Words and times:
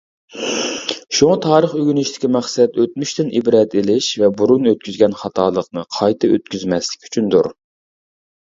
شۇڭا 1.17 1.35
تارىخ 1.43 1.75
ئۆگىنىشتىكى 1.81 2.29
مەقسەت 2.37 2.79
ئۆتمۈشتىن 2.85 3.29
ئىبرەت 3.41 3.77
ئېلىش 3.83 4.09
ۋە 4.23 4.31
بۇرۇن 4.41 4.67
ئۆتكۈزگەن 4.73 5.15
خاتالىقنى 5.23 5.87
قايتا 6.01 6.35
ئۆتكۈزمەسلىك 6.35 7.09
ئۈچۈندۇر. 7.11 7.55